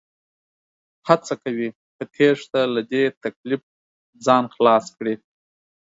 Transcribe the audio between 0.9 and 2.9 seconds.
هڅه کوي په تېښته له